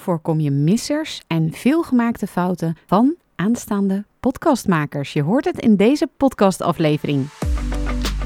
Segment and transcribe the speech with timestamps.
[0.00, 5.12] voorkom je missers en veelgemaakte fouten van aanstaande podcastmakers.
[5.12, 7.26] Je hoort het in deze podcastaflevering.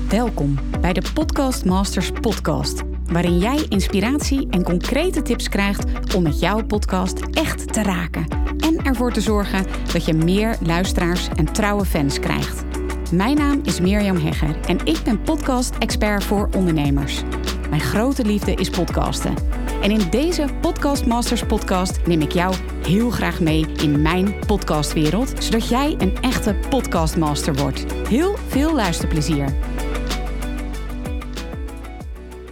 [0.09, 6.41] Welkom bij de Podcast Masters podcast, waarin jij inspiratie en concrete tips krijgt om met
[6.41, 8.27] jouw podcast echt te raken
[8.59, 12.65] en ervoor te zorgen dat je meer luisteraars en trouwe fans krijgt.
[13.13, 17.23] Mijn naam is Mirjam Hegger en ik ben podcast-expert voor ondernemers.
[17.69, 19.64] Mijn grote liefde is podcasten.
[19.85, 22.55] En in deze Podcast Masters podcast neem ik jou
[22.87, 27.93] heel graag mee in mijn podcastwereld, zodat jij een echte podcastmaster wordt.
[28.09, 29.55] Heel veel luisterplezier.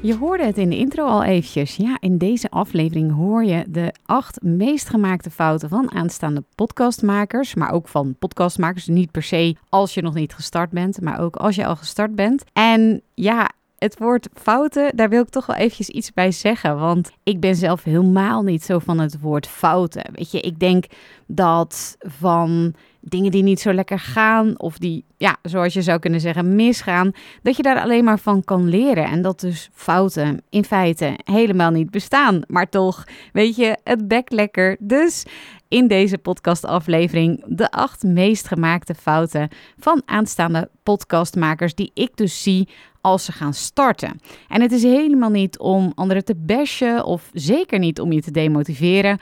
[0.02, 1.76] Je hoorde het in de intro al eventjes.
[1.76, 7.54] Ja, in deze aflevering hoor je de acht meest gemaakte fouten van aanstaande podcastmakers.
[7.54, 8.86] Maar ook van podcastmakers.
[8.86, 12.14] Niet per se als je nog niet gestart bent, maar ook als je al gestart
[12.14, 12.44] bent.
[12.52, 13.50] En ja,
[13.82, 16.78] het woord fouten, daar wil ik toch wel eventjes iets bij zeggen.
[16.78, 20.04] Want ik ben zelf helemaal niet zo van het woord fouten.
[20.12, 20.84] Weet je, ik denk
[21.26, 26.20] dat van dingen die niet zo lekker gaan of die, ja, zoals je zou kunnen
[26.20, 29.04] zeggen, misgaan, dat je daar alleen maar van kan leren.
[29.04, 32.42] En dat dus fouten in feite helemaal niet bestaan.
[32.46, 34.76] Maar toch, weet je, het bek lekker.
[34.80, 35.24] Dus
[35.68, 42.68] in deze podcastaflevering de acht meest gemaakte fouten van aanstaande podcastmakers die ik dus zie
[43.02, 44.20] als ze gaan starten.
[44.48, 48.30] En het is helemaal niet om anderen te bashen of zeker niet om je te
[48.30, 49.18] demotiveren,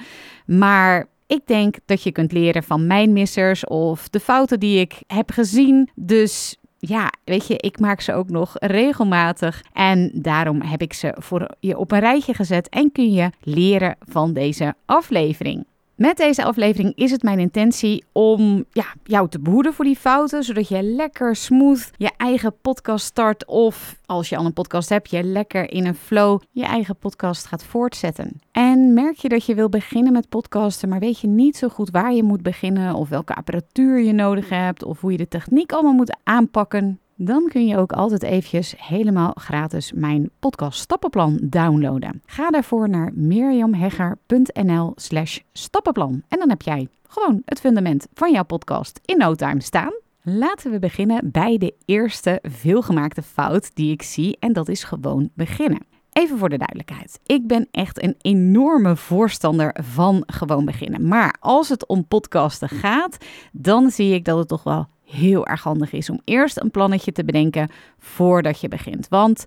[0.46, 5.02] maar ik denk dat je kunt leren van mijn missers of de fouten die ik
[5.06, 5.90] heb gezien.
[5.94, 9.62] Dus ja, weet je, ik maak ze ook nog regelmatig.
[9.72, 13.96] En daarom heb ik ze voor je op een rijtje gezet en kun je leren
[14.00, 15.64] van deze aflevering.
[16.00, 20.42] Met deze aflevering is het mijn intentie om ja, jou te behoeden voor die fouten,
[20.42, 25.10] zodat je lekker smooth je eigen podcast start of als je al een podcast hebt,
[25.10, 28.40] je lekker in een flow je eigen podcast gaat voortzetten.
[28.52, 31.90] En merk je dat je wil beginnen met podcasten, maar weet je niet zo goed
[31.90, 35.72] waar je moet beginnen of welke apparatuur je nodig hebt of hoe je de techniek
[35.72, 36.98] allemaal moet aanpakken?
[37.22, 42.22] Dan kun je ook altijd eventjes helemaal gratis mijn podcast stappenplan downloaden.
[42.26, 48.44] Ga daarvoor naar mirjamhegger.nl slash stappenplan en dan heb jij gewoon het fundament van jouw
[48.44, 49.92] podcast in no time staan.
[50.22, 55.30] Laten we beginnen bij de eerste veelgemaakte fout die ik zie en dat is gewoon
[55.34, 55.86] beginnen.
[56.12, 57.20] Even voor de duidelijkheid.
[57.26, 61.08] Ik ben echt een enorme voorstander van gewoon beginnen.
[61.08, 63.16] Maar als het om podcasten gaat,
[63.52, 67.12] dan zie ik dat het toch wel heel erg handig is om eerst een plannetje
[67.12, 69.08] te bedenken voordat je begint.
[69.08, 69.44] Want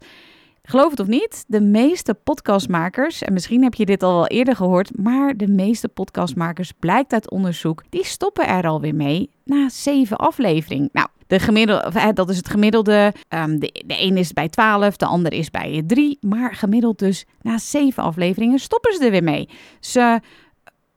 [0.64, 4.56] geloof het of niet, de meeste podcastmakers, en misschien heb je dit al wel eerder
[4.56, 10.18] gehoord, maar de meeste podcastmakers blijkt uit onderzoek, die stoppen er alweer mee na zeven
[10.18, 10.90] afleveringen.
[10.92, 13.14] Nou, de gemiddelde, dat is het gemiddelde.
[13.30, 16.18] Um, de, de een is bij 12, de ander is bij 3.
[16.22, 19.50] Maar gemiddeld dus na zeven afleveringen stoppen ze er weer mee.
[19.80, 20.20] Ze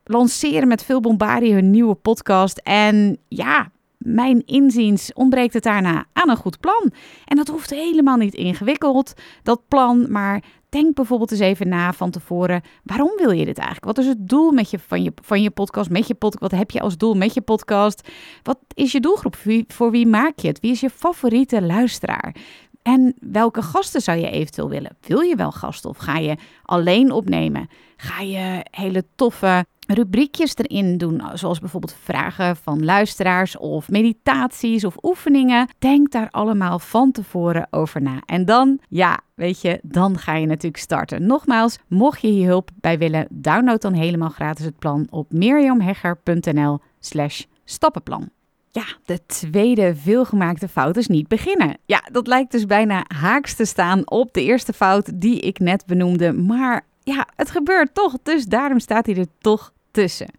[0.04, 2.58] lanceren met veel bombardie hun nieuwe podcast.
[2.58, 3.70] En ja,
[4.06, 6.92] mijn inziens ontbreekt het daarna aan een goed plan.
[7.24, 9.12] En dat hoeft helemaal niet ingewikkeld,
[9.42, 12.62] dat plan, maar denk bijvoorbeeld eens even na van tevoren.
[12.82, 13.86] Waarom wil je dit eigenlijk?
[13.86, 16.50] Wat is het doel met je, van, je, van je podcast, met je podcast?
[16.50, 18.08] Wat heb je als doel met je podcast?
[18.42, 19.36] Wat is je doelgroep?
[19.36, 20.60] Voor wie, voor wie maak je het?
[20.60, 22.34] Wie is je favoriete luisteraar?
[22.82, 24.96] En welke gasten zou je eventueel willen?
[25.00, 27.68] Wil je wel gasten of ga je alleen opnemen?
[27.96, 34.96] Ga je hele toffe rubriekjes erin doen, zoals bijvoorbeeld vragen van luisteraars of meditaties of
[35.02, 35.68] oefeningen.
[35.78, 38.22] Denk daar allemaal van tevoren over na.
[38.26, 41.26] En dan, ja, weet je, dan ga je natuurlijk starten.
[41.26, 46.78] Nogmaals, mocht je hier hulp bij willen, download dan helemaal gratis het plan op mirjamhegger.nl
[47.00, 48.28] slash stappenplan.
[48.70, 51.78] Ja, de tweede veelgemaakte fout is niet beginnen.
[51.86, 55.86] Ja, dat lijkt dus bijna haaks te staan op de eerste fout die ik net
[55.86, 56.32] benoemde.
[56.32, 60.30] Maar ja, het gebeurt toch, dus daarom staat hij er toch tussen.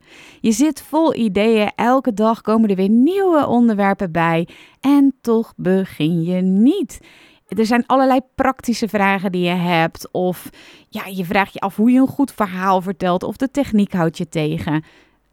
[0.41, 4.47] Je zit vol ideeën, elke dag komen er weer nieuwe onderwerpen bij
[4.81, 6.99] en toch begin je niet.
[7.47, 10.49] Er zijn allerlei praktische vragen die je hebt of
[10.89, 14.17] ja, je vraagt je af hoe je een goed verhaal vertelt of de techniek houdt
[14.17, 14.83] je tegen.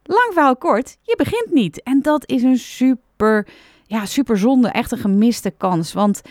[0.03, 3.47] Lang verhaal kort, je begint niet en dat is een super
[3.87, 6.23] ja, super zonde, echt een gemiste kans, want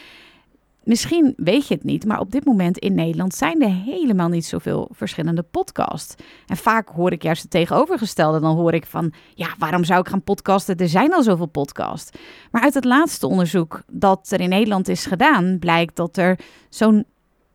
[0.83, 4.45] Misschien weet je het niet, maar op dit moment in Nederland zijn er helemaal niet
[4.45, 6.15] zoveel verschillende podcasts.
[6.47, 8.39] En vaak hoor ik juist het tegenovergestelde.
[8.39, 10.77] Dan hoor ik van, ja, waarom zou ik gaan podcasten?
[10.77, 12.19] Er zijn al zoveel podcasts.
[12.51, 16.39] Maar uit het laatste onderzoek dat er in Nederland is gedaan, blijkt dat er
[16.69, 17.06] zo'n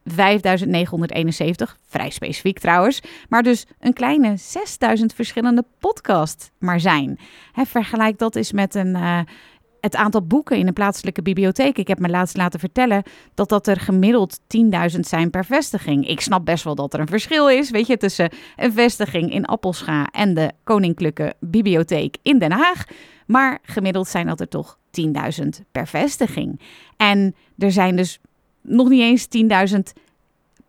[0.04, 7.18] 5971, vrij specifiek trouwens, maar dus een kleine 6000 verschillende podcasts maar zijn.
[7.54, 9.20] vergelijk dat eens met een, uh,
[9.80, 11.78] het aantal boeken in een plaatselijke bibliotheek.
[11.78, 13.02] Ik heb me laatst laten vertellen
[13.34, 14.38] dat dat er gemiddeld
[14.94, 16.08] 10.000 zijn per vestiging.
[16.08, 19.44] Ik snap best wel dat er een verschil is, weet je, tussen een vestiging in
[19.44, 22.84] Appelscha en de Koninklijke Bibliotheek in Den Haag.
[23.26, 26.60] Maar gemiddeld zijn dat er toch 10.000 per vestiging.
[26.96, 28.20] En er zijn dus
[28.62, 29.26] nog niet eens
[29.74, 29.78] 10.000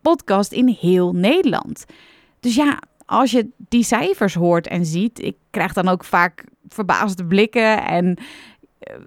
[0.00, 1.84] podcasts in heel Nederland.
[2.40, 7.24] Dus ja, als je die cijfers hoort en ziet, ik krijg dan ook vaak verbaasde
[7.26, 8.18] blikken en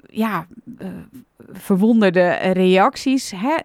[0.06, 0.48] ja,
[0.80, 0.88] uh,
[1.52, 3.32] verwonderde reacties.
[3.36, 3.56] Hè?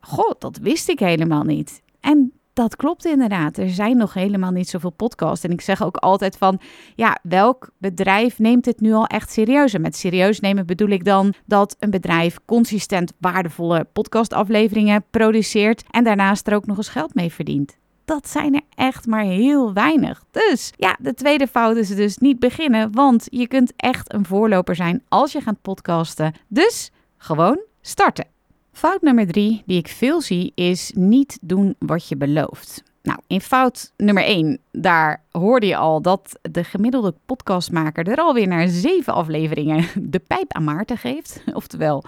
[0.00, 1.82] God, dat wist ik helemaal niet.
[2.00, 3.56] En dat klopt inderdaad.
[3.56, 5.44] Er zijn nog helemaal niet zoveel podcasts.
[5.44, 6.60] En ik zeg ook altijd van,
[6.94, 9.74] ja, welk bedrijf neemt het nu al echt serieus?
[9.74, 16.04] En met serieus nemen bedoel ik dan dat een bedrijf consistent waardevolle podcastafleveringen produceert en
[16.04, 17.78] daarnaast er ook nog eens geld mee verdient
[18.08, 20.24] dat zijn er echt maar heel weinig.
[20.30, 24.74] Dus ja, de tweede fout is dus niet beginnen, want je kunt echt een voorloper
[24.74, 26.34] zijn als je gaat podcasten.
[26.46, 28.26] Dus gewoon starten.
[28.72, 32.82] Fout nummer drie, die ik veel zie, is niet doen wat je belooft.
[33.02, 38.46] Nou, in fout nummer 1, daar hoorde je al dat de gemiddelde podcastmaker er alweer
[38.46, 39.84] naar zeven afleveringen
[40.14, 41.42] de pijp aan Maarten geeft.
[41.52, 42.04] Oftewel,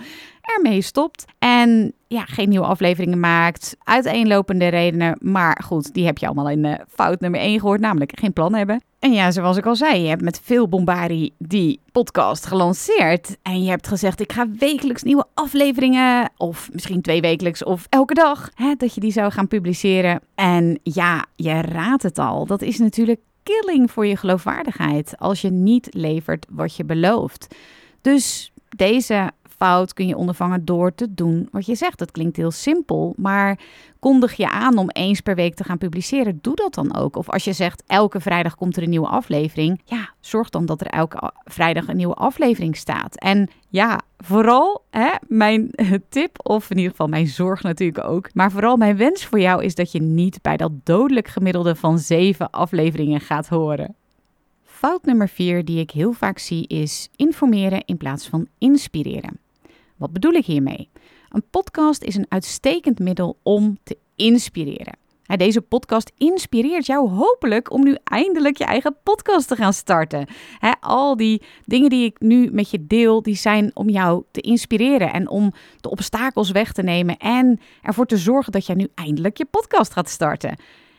[0.56, 1.24] ermee stopt.
[1.38, 3.76] En ja, geen nieuwe afleveringen maakt.
[3.84, 5.16] Uiteenlopende redenen.
[5.20, 7.80] Maar goed, die heb je allemaal in fout nummer 1 gehoord.
[7.80, 8.82] Namelijk geen plan hebben.
[9.00, 13.36] En ja, zoals ik al zei, je hebt met veel bombardie die podcast gelanceerd.
[13.42, 16.30] En je hebt gezegd, ik ga wekelijks nieuwe afleveringen.
[16.36, 18.50] Of misschien twee wekelijks of elke dag.
[18.54, 20.20] Hè, dat je die zou gaan publiceren.
[20.34, 22.46] En ja, je raadt het al.
[22.62, 25.14] Is natuurlijk killing voor je geloofwaardigheid.
[25.18, 27.54] Als je niet levert wat je belooft.
[28.00, 29.30] Dus deze
[29.60, 31.98] fout kun je ondervangen door te doen wat je zegt.
[31.98, 33.58] Dat klinkt heel simpel, maar
[33.98, 36.38] kondig je aan om eens per week te gaan publiceren.
[36.42, 37.16] Doe dat dan ook.
[37.16, 40.80] Of als je zegt elke vrijdag komt er een nieuwe aflevering, ja, zorg dan dat
[40.80, 43.16] er elke vrijdag een nieuwe aflevering staat.
[43.16, 45.70] En ja, vooral hè, mijn
[46.08, 49.64] tip, of in ieder geval mijn zorg natuurlijk ook, maar vooral mijn wens voor jou
[49.64, 53.94] is dat je niet bij dat dodelijk gemiddelde van zeven afleveringen gaat horen.
[54.64, 59.38] Fout nummer vier die ik heel vaak zie is informeren in plaats van inspireren.
[60.00, 60.90] Wat bedoel ik hiermee?
[61.28, 64.98] Een podcast is een uitstekend middel om te inspireren.
[65.36, 70.26] Deze podcast inspireert jou hopelijk om nu eindelijk je eigen podcast te gaan starten.
[70.80, 75.12] Al die dingen die ik nu met je deel, die zijn om jou te inspireren
[75.12, 79.38] en om de obstakels weg te nemen en ervoor te zorgen dat jij nu eindelijk
[79.38, 80.56] je podcast gaat starten.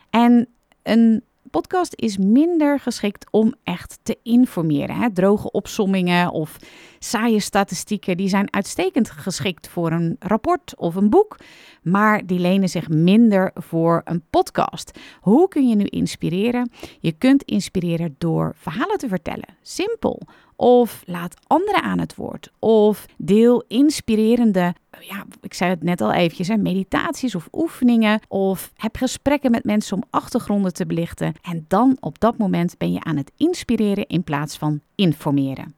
[0.10, 0.48] En
[0.84, 4.96] een podcast is minder geschikt om echt te informeren.
[4.96, 5.12] Hè?
[5.14, 6.58] Droge opsommingen of
[7.00, 11.38] saaie statistieken, die zijn uitstekend geschikt voor een rapport of een boek,
[11.82, 15.00] maar die lenen zich minder voor een podcast.
[15.22, 16.72] Hoe kun je nu inspireren?
[17.00, 19.58] Je kunt inspireren door verhalen te vertellen.
[19.62, 20.22] Simpel.
[20.62, 22.52] Of laat anderen aan het woord.
[22.60, 28.22] Of deel inspirerende, ja, ik zei het net al eventjes, meditaties of oefeningen.
[28.28, 31.34] Of heb gesprekken met mensen om achtergronden te belichten.
[31.42, 35.76] En dan op dat moment ben je aan het inspireren in plaats van informeren.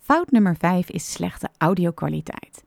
[0.00, 2.62] Fout nummer 5 is slechte audiokwaliteit.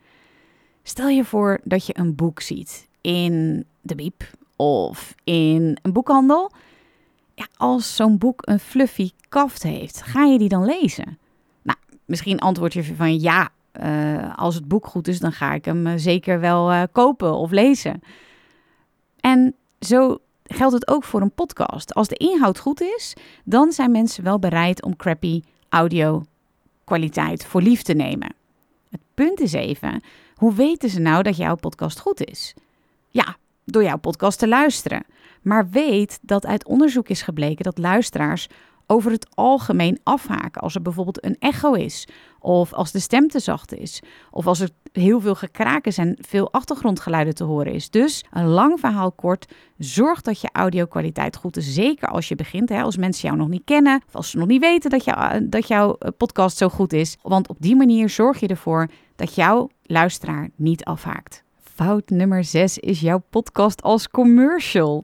[0.84, 4.24] Stel je voor dat je een boek ziet in de biep
[4.56, 6.52] of in een boekhandel.
[7.36, 11.18] Ja, als zo'n boek een fluffy kaft heeft, ga je die dan lezen?
[12.08, 13.50] Misschien antwoord je van ja,
[13.84, 17.34] uh, als het boek goed is, dan ga ik hem uh, zeker wel uh, kopen
[17.34, 18.02] of lezen.
[19.20, 21.94] En zo geldt het ook voor een podcast.
[21.94, 26.26] Als de inhoud goed is, dan zijn mensen wel bereid om crappy audio
[26.84, 28.34] kwaliteit voor lief te nemen.
[28.90, 30.02] Het punt is even,
[30.36, 32.54] hoe weten ze nou dat jouw podcast goed is?
[33.10, 33.36] Ja,
[33.66, 35.06] door jouw podcast te luisteren.
[35.42, 38.48] Maar weet dat uit onderzoek is gebleken dat luisteraars
[38.88, 42.08] over het algemeen afhaken als er bijvoorbeeld een echo is,
[42.40, 44.02] of als de stem te zacht is,
[44.32, 47.90] of als er heel veel gekraak is en veel achtergrondgeluiden te horen is.
[47.90, 52.70] Dus een lang verhaal kort, zorg dat je audio-kwaliteit goed is, zeker als je begint,
[52.70, 55.50] hè, als mensen jou nog niet kennen, of als ze nog niet weten dat, jou,
[55.50, 57.18] dat jouw eh, podcast zo goed is.
[57.22, 61.44] Want op die manier zorg je ervoor dat jouw luisteraar niet afhaakt.
[61.76, 65.04] Fout nummer 6 is jouw podcast als commercial.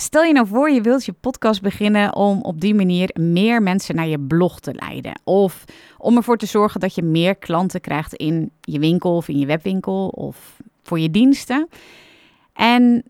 [0.00, 3.94] Stel je nou voor, je wilt je podcast beginnen om op die manier meer mensen
[3.94, 5.20] naar je blog te leiden.
[5.24, 5.64] Of
[5.98, 9.46] om ervoor te zorgen dat je meer klanten krijgt in je winkel of in je
[9.46, 11.68] webwinkel of voor je diensten.
[12.52, 13.02] En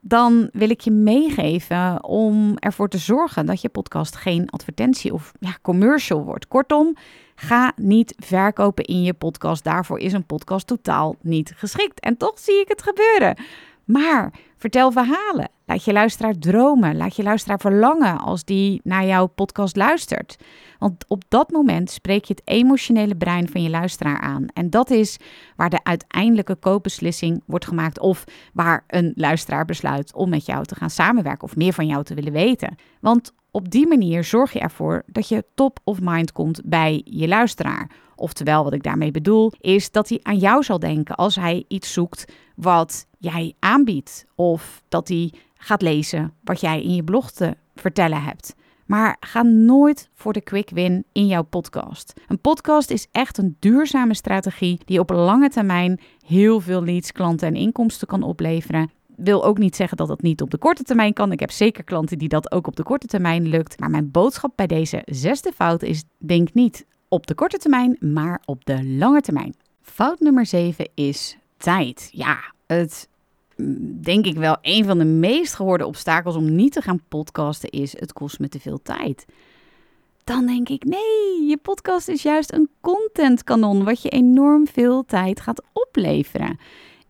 [0.00, 5.32] dan wil ik je meegeven om ervoor te zorgen dat je podcast geen advertentie of
[5.40, 6.48] ja, commercial wordt.
[6.48, 6.96] Kortom,
[7.34, 9.64] ga niet verkopen in je podcast.
[9.64, 12.00] Daarvoor is een podcast totaal niet geschikt.
[12.00, 13.36] En toch zie ik het gebeuren.
[13.84, 14.32] Maar
[14.64, 15.48] Vertel verhalen.
[15.66, 16.96] Laat je luisteraar dromen.
[16.96, 20.36] Laat je luisteraar verlangen als die naar jouw podcast luistert.
[20.78, 24.46] Want op dat moment spreek je het emotionele brein van je luisteraar aan.
[24.52, 25.18] En dat is
[25.56, 27.98] waar de uiteindelijke koopbeslissing wordt gemaakt.
[27.98, 32.04] Of waar een luisteraar besluit om met jou te gaan samenwerken of meer van jou
[32.04, 32.74] te willen weten.
[33.00, 37.28] Want op die manier zorg je ervoor dat je top of mind komt bij je
[37.28, 37.90] luisteraar.
[38.16, 41.92] Oftewel, wat ik daarmee bedoel, is dat hij aan jou zal denken als hij iets
[41.92, 42.24] zoekt
[42.56, 44.26] wat jij aanbiedt.
[44.34, 48.54] Of dat hij gaat lezen wat jij in je blog te vertellen hebt.
[48.86, 52.12] Maar ga nooit voor de quick win in jouw podcast.
[52.28, 57.48] Een podcast is echt een duurzame strategie die op lange termijn heel veel leads, klanten
[57.48, 58.90] en inkomsten kan opleveren.
[59.16, 61.32] Wil ook niet zeggen dat dat niet op de korte termijn kan.
[61.32, 63.80] Ik heb zeker klanten die dat ook op de korte termijn lukt.
[63.80, 68.42] Maar mijn boodschap bij deze zesde fout is: denk niet op de korte termijn, maar
[68.44, 69.54] op de lange termijn.
[69.82, 72.08] Fout nummer 7 is tijd.
[72.12, 73.08] Ja, het
[74.02, 77.98] denk ik wel een van de meest gehoorde obstakels om niet te gaan podcasten is:
[77.98, 79.26] het kost me te veel tijd.
[80.24, 85.40] Dan denk ik, nee, je podcast is juist een contentkanon wat je enorm veel tijd
[85.40, 86.58] gaat opleveren.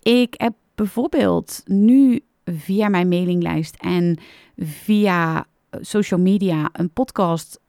[0.02, 4.18] Ik heb bijvoorbeeld nu via mijn mailinglijst en
[4.56, 5.46] via
[5.80, 7.60] social media een podcast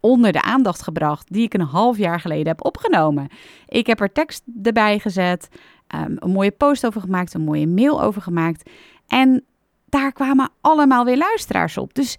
[0.00, 3.28] onder de aandacht gebracht die ik een half jaar geleden heb opgenomen.
[3.66, 5.48] Ik heb er tekst erbij gezet,
[5.86, 8.70] ehm, een mooie post over gemaakt, een mooie mail over gemaakt.
[9.06, 9.44] En
[9.88, 11.94] daar kwamen allemaal weer luisteraars op.
[11.94, 12.18] Dus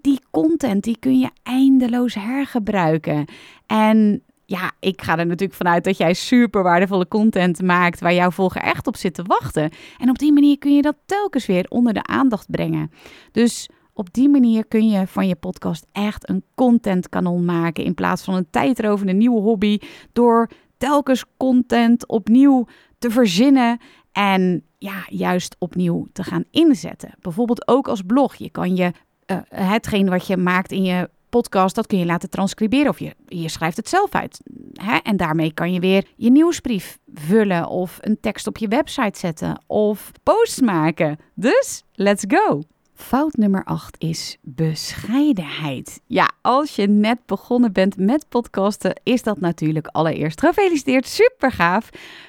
[0.00, 3.24] die content die kun je eindeloos hergebruiken.
[3.66, 8.30] En ja, ik ga er natuurlijk vanuit dat jij super waardevolle content maakt waar jouw
[8.30, 9.70] volger echt op zit te wachten.
[9.98, 12.90] En op die manier kun je dat telkens weer onder de aandacht brengen.
[13.32, 18.22] Dus op die manier kun je van je podcast echt een contentkanon maken in plaats
[18.22, 19.78] van een tijdrovende nieuwe hobby
[20.12, 22.66] door telkens content opnieuw
[23.02, 23.78] te verzinnen
[24.12, 27.14] en ja, juist opnieuw te gaan inzetten.
[27.20, 28.34] Bijvoorbeeld ook als blog.
[28.34, 28.92] Je kan je
[29.26, 33.14] uh, hetgeen wat je maakt in je podcast, dat kun je laten transcriberen of je,
[33.26, 34.40] je schrijft het zelf uit.
[34.72, 34.96] Hè?
[34.96, 39.64] En daarmee kan je weer je nieuwsbrief vullen of een tekst op je website zetten
[39.66, 41.18] of posts maken.
[41.34, 42.62] Dus let's go!
[43.02, 46.00] Fout nummer 8 is bescheidenheid.
[46.06, 51.88] Ja, als je net begonnen bent met podcasten, is dat natuurlijk allereerst gefeliciteerd, super gaaf.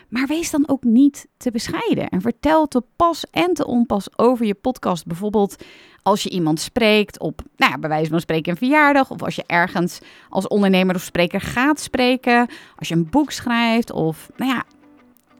[0.09, 4.45] Maar wees dan ook niet te bescheiden en vertel te pas en te onpas over
[4.45, 5.05] je podcast.
[5.05, 5.63] Bijvoorbeeld
[6.03, 9.35] als je iemand spreekt op, nou ja, bij wijze van spreken een verjaardag, of als
[9.35, 9.99] je ergens
[10.29, 14.63] als ondernemer of spreker gaat spreken, als je een boek schrijft, of nou ja,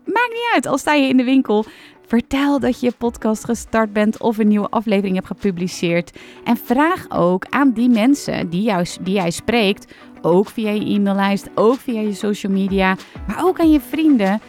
[0.06, 0.66] maakt niet uit.
[0.66, 1.66] Al sta je in de winkel,
[2.14, 6.20] Vertel dat je je podcast gestart bent of een nieuwe aflevering hebt gepubliceerd.
[6.44, 11.50] En vraag ook aan die mensen die, jou, die jij spreekt, ook via je e-maillijst,
[11.56, 14.42] ook via je social media, maar ook aan je vrienden,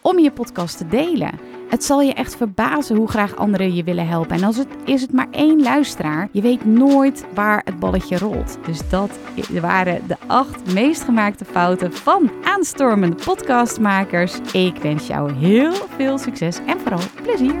[0.00, 1.49] om je podcast te delen.
[1.70, 4.36] Het zal je echt verbazen hoe graag anderen je willen helpen.
[4.36, 8.58] En als het is het maar één luisteraar, je weet nooit waar het balletje rolt.
[8.66, 9.10] Dus dat
[9.60, 14.38] waren de acht meest gemaakte fouten van aanstormende podcastmakers.
[14.52, 17.60] Ik wens jou heel veel succes en vooral plezier.